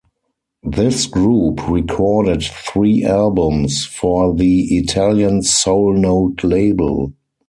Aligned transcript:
This 0.63 1.05
group 1.05 1.69
recorded 1.69 2.41
three 2.41 3.05
albums 3.05 3.85
for 3.85 4.33
the 4.33 4.63
Italian 4.77 5.43
Soul 5.43 5.93
Note 5.95 6.43
label. 6.43 7.13